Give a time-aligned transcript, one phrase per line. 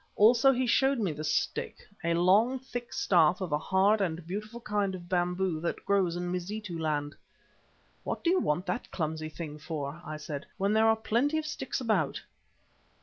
[0.15, 4.59] Also he showed me the stick, a long, thick staff of a hard and beautiful
[4.59, 7.13] kind of bamboo which grows in Mazitu land.
[8.03, 11.45] "What do you want that clumsy thing for," I said, "when there are plenty of
[11.45, 12.23] sticks about?"